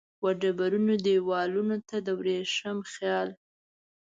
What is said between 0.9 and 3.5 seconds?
دیوالونو ته د وریښم خیال